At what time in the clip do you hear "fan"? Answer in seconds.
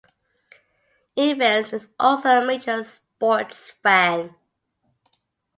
3.83-4.33